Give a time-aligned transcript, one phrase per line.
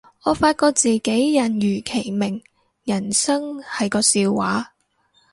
[0.23, 2.41] 我發覺自己人如其名，
[2.85, 4.73] 人生係個笑話